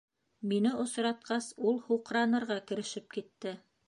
Мине 0.51 0.69
осратҡас, 0.83 1.49
ул 1.71 1.77
һуҡранырға 1.89 2.57
керешеп 2.73 3.07
китте: 3.17 3.55